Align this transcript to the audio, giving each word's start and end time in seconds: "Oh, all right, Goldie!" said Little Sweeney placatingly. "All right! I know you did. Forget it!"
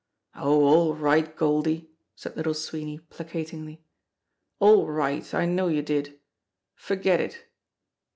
"Oh, 0.33 0.63
all 0.63 0.95
right, 0.95 1.35
Goldie!" 1.35 1.91
said 2.15 2.35
Little 2.35 2.55
Sweeney 2.55 2.97
placatingly. 3.11 3.83
"All 4.59 4.87
right! 4.87 5.31
I 5.31 5.45
know 5.45 5.67
you 5.67 5.83
did. 5.83 6.19
Forget 6.73 7.21
it!" 7.21 7.45